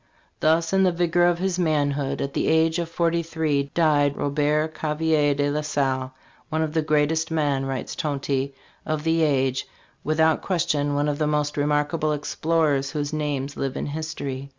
[0.39, 4.73] "Thus in the vigor of his manhood, at the age of forty three, died Robert
[4.73, 6.11] Gavelier de la Salle,'
[6.49, 9.67] one of the greatest men,' writes Tonty, 'of the age';
[10.03, 14.49] without question one of the most remarkable explorers whose names live in history."